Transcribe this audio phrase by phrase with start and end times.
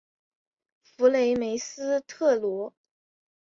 [0.97, 2.73] 弗雷梅斯特罗。